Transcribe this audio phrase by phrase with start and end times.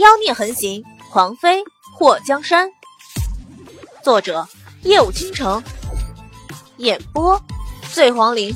[0.00, 1.62] 妖孽横行，狂妃
[1.94, 2.72] 祸江山。
[4.02, 4.48] 作者：
[4.82, 5.62] 夜舞倾城，
[6.78, 7.38] 演播：
[7.92, 8.54] 醉黄林。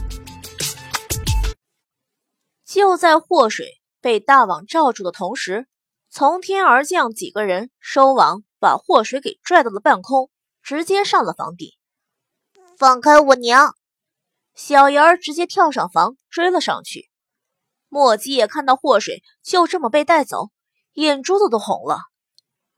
[2.64, 5.66] 就在祸水被大网罩住的同时，
[6.08, 10.30] 从天而降几个人收网，把祸水给拽到了半空，
[10.62, 11.72] 直接上了房顶。
[12.78, 13.74] 放开我娘！
[14.54, 17.10] 小妍儿直接跳上房追了上去。
[17.90, 20.48] 莫姬也看到祸水就这么被带走，
[20.94, 21.98] 眼珠子都红了。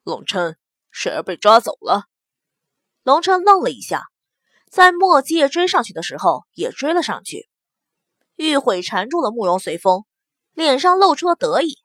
[0.02, 0.58] 龙琛，
[0.90, 2.04] 水儿被抓走了。
[3.02, 4.04] 龙琛愣了一下，
[4.70, 7.48] 在莫姬也追上去的时候，也追了上去。
[8.34, 10.04] 玉悔缠住了慕容随风，
[10.52, 11.78] 脸上露出了得意：“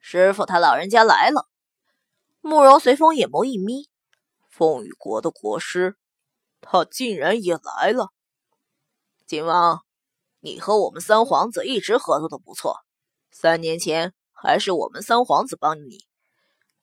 [0.00, 1.48] 师傅他老人家来了。”
[2.40, 3.88] 慕容随风眼眸一眯
[4.50, 5.96] ：“风雨国的国师，
[6.60, 8.08] 他竟然也来了。”
[9.26, 9.82] 景王。
[10.44, 12.80] 你和我们三皇子一直合作的不错，
[13.30, 14.12] 三年前
[14.42, 16.04] 还是我们三皇子帮你，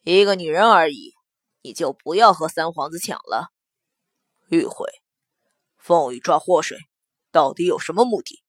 [0.04, 1.14] 一个女人而已，
[1.62, 3.50] 你就不要和三皇子抢了。
[4.48, 4.90] 玉悔，
[5.78, 6.78] 凤羽抓祸水，
[7.34, 8.42] 到底有什么目的？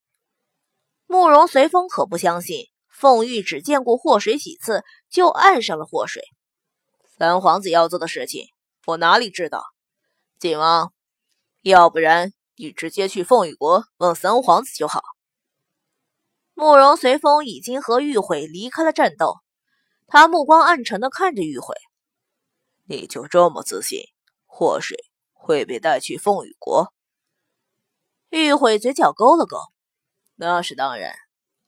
[1.08, 6.22] 慕容随风可不相信，凤玉只见过祸水几次，就爱上了祸水。
[7.19, 8.47] 三皇子要做的事情，
[8.86, 9.64] 我哪里知道？
[10.39, 10.92] 景王，
[11.62, 12.33] 要不然。
[12.55, 15.02] 你直接去凤羽国问三皇子就好。
[16.61, 19.39] 慕容随风已经和玉悔离开了战斗，
[20.06, 21.75] 他目光暗沉的看着玉悔
[22.84, 24.02] ：“你就这么自信，
[24.44, 24.98] 祸水
[25.33, 26.92] 会被带去凤羽国？”
[28.28, 29.56] 玉悔嘴角勾了勾
[30.36, 31.14] ：“那是当然，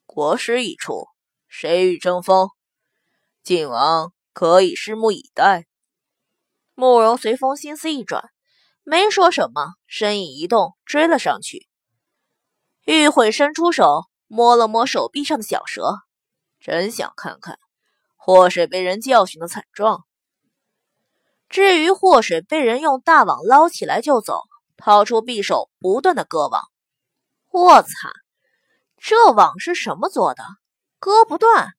[0.05, 1.07] 国师一出，
[1.49, 2.51] 谁与争锋？
[3.43, 5.67] 晋王可以拭目以待。”
[6.77, 8.29] 慕容随风心思一转。
[8.83, 11.67] 没说什么，身影一动，追了上去。
[12.85, 14.03] 玉悔伸出手，
[14.35, 15.99] 摸了摸手臂上的小蛇，
[16.59, 17.59] 真想看看
[18.17, 20.07] 祸水被人教训的惨状。
[21.51, 24.45] 至于祸水被人用大网捞起来就走，
[24.79, 26.63] 掏出匕首，不断的割网。
[27.51, 27.91] 我擦，
[28.97, 30.43] 这网是什么做的？
[30.99, 31.75] 割不断。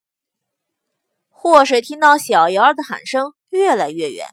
[1.29, 4.27] 祸水听到小瑶儿的喊声越来越远，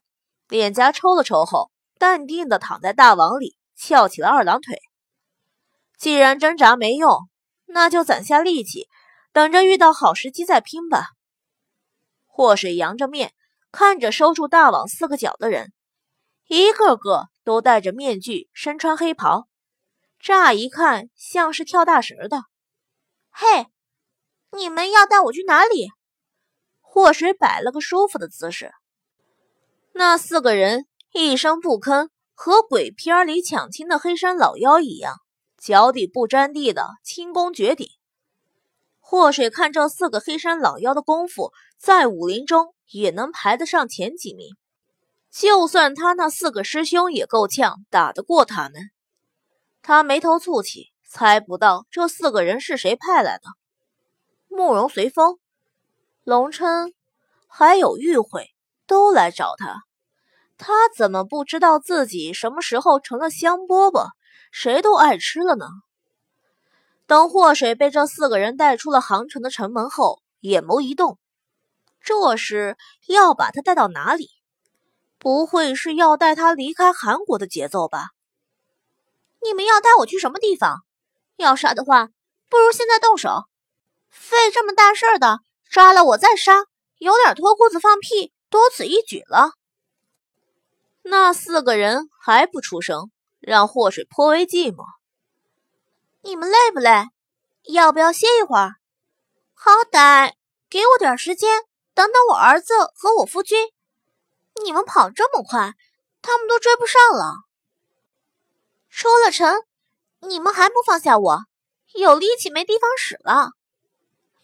[0.46, 1.70] 脸颊抽了抽后。
[1.98, 4.78] 淡定的躺在大网里，翘起了二郎腿。
[5.96, 7.29] 既然挣扎没用，
[7.72, 8.88] 那就攒下力气，
[9.32, 11.08] 等着遇到好时机再拼吧。
[12.26, 13.32] 祸水扬着面
[13.72, 15.72] 看着收住大网四个角的人，
[16.48, 19.48] 一个个都戴着面具，身穿黑袍，
[20.18, 22.42] 乍一看像是跳大神的。
[23.30, 23.66] 嘿，
[24.52, 25.88] 你们要带我去哪里？
[26.80, 28.72] 祸水摆了个舒服的姿势。
[29.94, 30.86] 那四个人。
[31.12, 35.16] 一声不吭，和鬼片里抢亲的黑山老妖一样，
[35.60, 37.86] 脚底不沾地的轻功绝顶。
[38.98, 44.56] 祸水看这四个黑山老妖的功夫，在武林中也能排得上前几名。
[45.30, 48.90] 就算他那四个师兄也够呛打得过他们。
[49.82, 53.44] 他眉头蹙起，猜不到这四个人是谁派来的。
[54.48, 55.38] 慕容随风、
[56.24, 56.92] 龙琛，
[57.46, 58.50] 还有玉慧，
[58.86, 59.82] 都来找他。
[60.56, 64.10] 他怎么不知道自己什么时候成了香饽饽，
[64.50, 65.66] 谁都爱吃了呢？
[67.06, 71.18] 等祸水被这四个人带出了杭城的城门后，眼眸一动，
[72.00, 74.28] 这是要把他带到哪里？
[75.18, 78.10] 不会是要带他离开韩国的节奏吧？
[79.42, 80.84] 你们要带我去什么地方？
[81.36, 82.08] 要杀的话，
[82.48, 83.44] 不如现在动手。
[84.08, 86.64] 费这么大事儿的，抓了我再杀，
[86.98, 89.52] 有点脱裤子放屁，多此一举了。
[91.02, 93.10] 那四个人还不出声，
[93.40, 94.84] 让祸水颇为寂寞。
[96.22, 97.08] 你们累不累？
[97.64, 98.76] 要不要歇一会儿？
[99.54, 100.34] 好歹
[100.68, 101.64] 给我点时间，
[101.94, 103.68] 等等我儿子和我夫君。
[104.62, 105.74] 你们跑这么快，
[106.22, 107.44] 他们都追不上了。
[108.88, 109.64] 出了城，
[110.20, 111.40] 你们还不放下我？
[111.94, 113.50] 有力气没地方使了。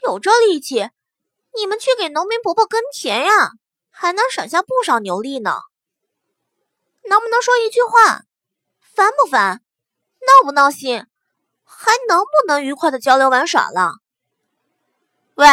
[0.02, 0.90] 有这力气，
[1.54, 3.52] 你们去给农民伯伯耕田呀，
[3.90, 5.60] 还能省下不少牛力呢。
[7.08, 8.22] 能不能说一句话？
[8.96, 9.60] 烦不烦？
[10.20, 11.04] 闹不闹心？
[11.64, 13.90] 还能不能愉快的交流玩耍了？
[15.34, 15.46] 喂，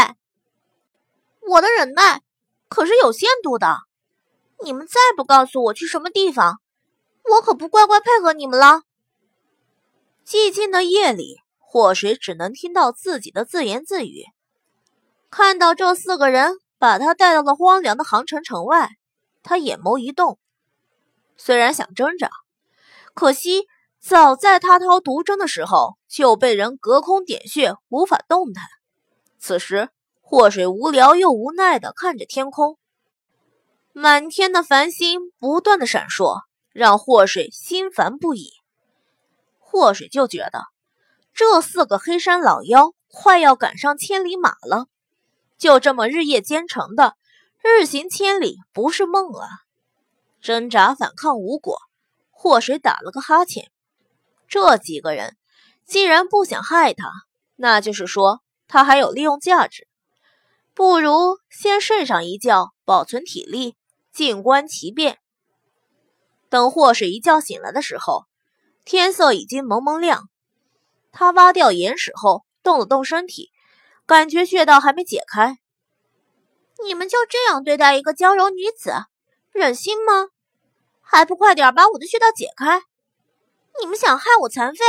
[1.41, 2.21] 我的忍耐
[2.69, 3.79] 可是有限度的。
[4.63, 6.61] 你们再不告诉我去什么地方，
[7.23, 8.83] 我可不乖乖配合你们了。
[10.25, 14.23] 寂静的夜里，祸水只能听到自己的自言自语。
[15.29, 18.91] 看到这四个人把他带到了荒凉的杭城城外，
[19.41, 20.39] 他眼眸一动。
[21.35, 22.29] 虽然想挣扎，
[23.13, 23.67] 可惜
[23.99, 28.63] 早在他掏毒针的时候就被人隔空点穴，无法动弹。
[29.39, 29.89] 此时，
[30.21, 32.77] 祸水无聊又无奈地看着天空，
[33.91, 38.51] 满天的繁星不断的闪烁，让祸水心烦不已。
[39.59, 40.63] 祸水就觉得
[41.33, 44.87] 这四个黑山老妖快要赶上千里马了，
[45.57, 47.15] 就这么日夜兼程的，
[47.61, 49.47] 日行千里不是梦啊！
[50.41, 51.79] 挣扎反抗无果，
[52.33, 53.71] 祸水打了个哈欠。
[54.49, 55.37] 这几个人
[55.85, 57.09] 既然不想害他，
[57.55, 59.87] 那就是说他还有利用价值，
[60.73, 63.77] 不如先睡上一觉，保存体力，
[64.11, 65.19] 静观其变。
[66.49, 68.25] 等祸水一觉醒来的时候，
[68.83, 70.29] 天色已经蒙蒙亮。
[71.11, 73.51] 他挖掉岩石后，动了动身体，
[74.05, 75.57] 感觉穴道还没解开。
[76.83, 78.93] 你们就这样对待一个娇柔女子，
[79.51, 80.29] 忍心吗？
[81.13, 82.81] 还不快点把我的穴道解开！
[83.79, 84.83] 你们想害我残废？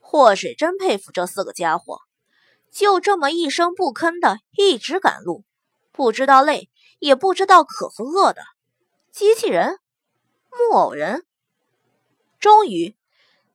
[0.00, 2.00] 祸水真佩服这四个家伙，
[2.70, 5.44] 就这么一声不吭的一直赶路，
[5.92, 6.68] 不知道累，
[6.98, 8.42] 也不知道渴和饿的。
[9.12, 9.78] 机器人，
[10.50, 11.24] 木偶人。
[12.38, 12.94] 终于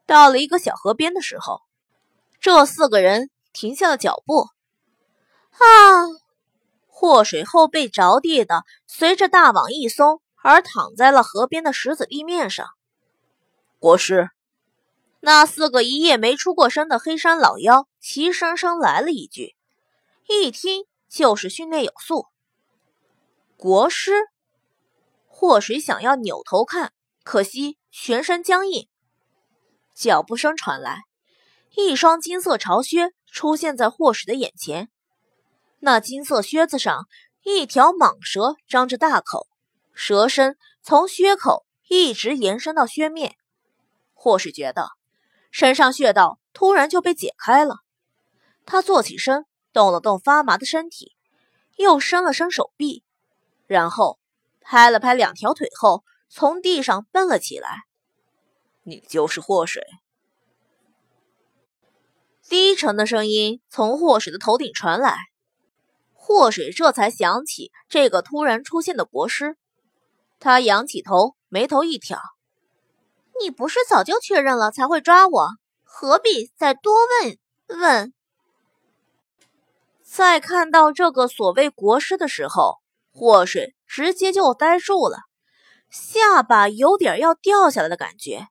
[0.08, 1.62] 到了一个小河边的时候，
[2.40, 4.48] 这四个人停下了脚步。
[5.52, 6.10] 啊！
[6.88, 10.20] 祸水后背着地的，随着大网一松。
[10.42, 12.68] 而躺在了河边的石子地面上。
[13.80, 14.30] 国师，
[15.20, 19.56] 那四个一夜没出过声的黑山老妖齐声声来了一句，
[20.28, 22.26] 一听就是训练有素。
[23.58, 24.12] 国师，
[25.28, 28.88] 祸水想要扭头看，可惜全身僵硬。
[29.94, 31.04] 脚步声传来，
[31.76, 34.90] 一双金色朝靴出现在祸水的眼前。
[35.80, 37.08] 那金色靴子上，
[37.44, 39.48] 一条蟒蛇张着大口。
[39.94, 43.36] 蛇身从靴口一直延伸到靴面，
[44.14, 44.90] 或是觉得
[45.52, 47.78] 身上穴道突然就被解开了。
[48.66, 51.16] 他坐起身，动了动发麻的身体，
[51.76, 53.04] 又伸了伸手臂，
[53.68, 54.20] 然后
[54.62, 57.84] 拍了拍两条腿后，从地上蹦了起来。
[58.84, 59.84] 你就是祸水。
[62.48, 65.18] 低沉的声音从祸水的头顶传来，
[66.14, 69.58] 祸水这才想起这个突然出现的国师。
[70.42, 72.20] 他仰起头，眉头一挑
[73.40, 75.50] ：“你不是早就确认了才会抓我，
[75.84, 76.92] 何必再多
[77.22, 77.38] 问
[77.80, 78.12] 问？”
[80.04, 82.80] 在看到这个所谓国师的时候，
[83.14, 85.20] 祸水直接就呆住了，
[85.92, 88.48] 下巴有点要掉下来的感觉。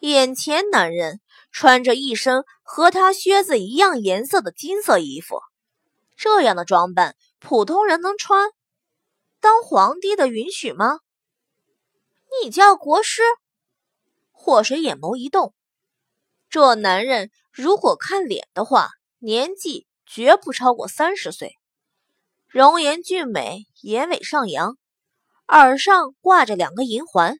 [0.00, 1.20] 眼前男人
[1.52, 5.40] 穿着一身和他靴子一样颜色的金色衣服，
[6.16, 8.50] 这样的装扮，普通人能穿？
[9.44, 11.00] 当皇帝的允许吗？
[12.42, 13.20] 你叫国师？
[14.32, 15.52] 祸水眼眸一动，
[16.48, 18.88] 这男人如果看脸的话，
[19.18, 21.58] 年纪绝不超过三十岁，
[22.46, 24.78] 容颜俊美，眼尾上扬，
[25.48, 27.38] 耳上挂着两个银环，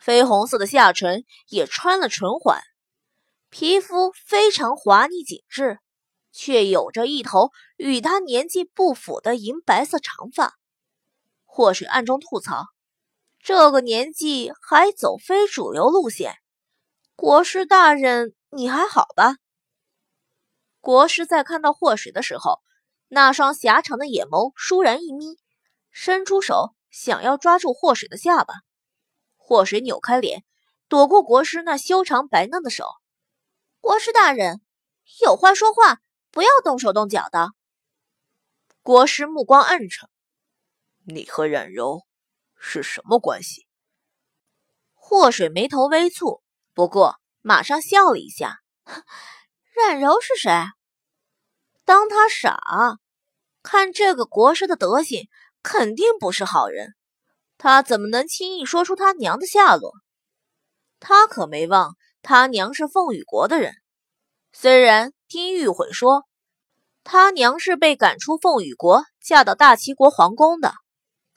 [0.00, 2.62] 绯红色的下唇也穿了唇环，
[3.50, 5.80] 皮肤非常滑腻紧致，
[6.30, 10.54] 却有着一头与他年纪不符的银白色长发。
[11.46, 12.66] 祸水暗中吐槽
[13.40, 16.36] ：“这个年纪还走非主流路线，
[17.14, 19.36] 国师大人你还好吧？”
[20.80, 22.60] 国师在看到祸水的时候，
[23.08, 25.38] 那双狭长的眼眸倏然一眯，
[25.90, 28.54] 伸出手想要抓住祸水的下巴。
[29.36, 30.44] 祸水扭开脸，
[30.88, 32.84] 躲过国师那修长白嫩的手。
[33.80, 34.60] 国师大人，
[35.22, 36.00] 有话说话，
[36.30, 37.50] 不要动手动脚的。
[38.82, 40.08] 国师目光暗沉。
[41.08, 42.02] 你和冉柔
[42.58, 43.68] 是什么关系？
[44.94, 46.42] 祸水眉头微蹙，
[46.74, 48.58] 不过马上笑了一下。
[49.72, 50.50] 冉柔是谁？
[51.84, 52.58] 当他傻？
[53.62, 55.28] 看这个国师的德行，
[55.62, 56.96] 肯定不是好人。
[57.56, 59.92] 他怎么能轻易说出他娘的下落？
[60.98, 63.74] 他可没忘，他娘是凤羽国的人。
[64.52, 66.24] 虽然听玉悔说，
[67.04, 70.74] 他娘是被赶出凤羽国，嫁到大齐国皇宫的。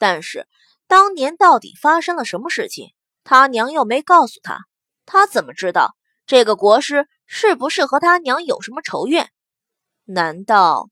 [0.00, 0.48] 但是
[0.86, 2.94] 当年到底发生了什么事情？
[3.22, 4.60] 他娘又没告诉他，
[5.04, 9.30] 他怎么知道这个国师是不是和他娘有什么仇怨？
[10.06, 10.88] 难道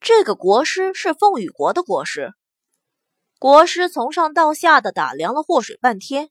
[0.00, 2.32] 这个国师是凤羽国的国师？
[3.38, 6.30] 国师从上到下的打量了祸水半天，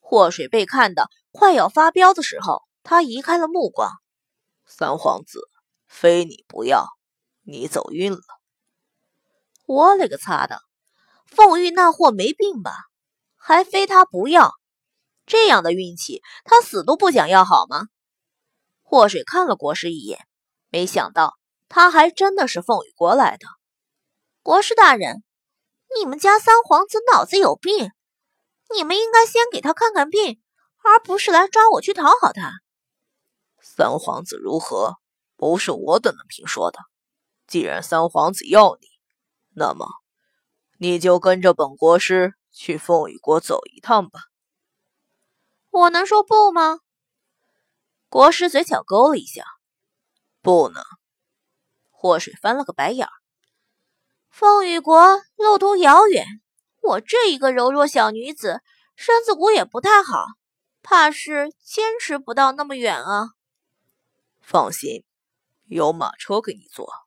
[0.00, 3.90] 祸水被看得快要发飙的时候，他移开了目光。
[4.64, 5.40] 三皇子，
[5.86, 6.86] 非你不要，
[7.42, 8.20] 你走运了。
[9.66, 10.65] 我勒个擦的！
[11.26, 12.72] 凤玉那货没病吧？
[13.36, 14.54] 还非他不要，
[15.26, 17.88] 这样的运气他死都不想要好吗？
[18.82, 20.26] 祸水看了国师一眼，
[20.70, 21.36] 没想到
[21.68, 23.46] 他还真的是凤羽国来的。
[24.42, 25.24] 国师大人，
[25.98, 27.90] 你们家三皇子脑子有病！
[28.74, 30.40] 你们应该先给他看看病，
[30.82, 32.52] 而不是来抓我去讨好他。
[33.60, 34.96] 三皇子如何，
[35.36, 36.78] 不是我等能评说的。
[37.46, 38.86] 既然三皇子要你，
[39.54, 39.86] 那么
[40.78, 44.20] 你就跟着本国师去凤羽国走一趟吧。
[45.70, 46.80] 我能说不吗？
[48.08, 49.44] 国师嘴角勾了一下，
[50.42, 50.82] 不能。
[51.90, 53.12] 祸水翻了个白眼儿。
[54.28, 56.24] 凤羽国路途遥远，
[56.82, 58.62] 我这一个柔弱小女子，
[58.94, 60.26] 身子骨也不太好，
[60.82, 63.30] 怕是坚持不到那么远啊。
[64.40, 65.04] 放心，
[65.64, 67.05] 有马车给你坐。